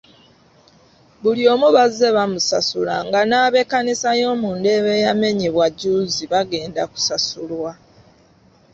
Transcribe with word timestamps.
Buli 1.21 1.43
omu 1.53 1.67
bazze 1.75 2.07
bamusasula 2.15 2.95
nga 3.05 3.19
n’abekkanisa 3.29 4.09
y’omu 4.19 4.49
Ndeeba 4.57 4.91
eyamanyebwa 4.99 5.65
jjuuzi 5.71 6.23
bagenda 6.31 6.81
kusasulwa. 6.91 7.71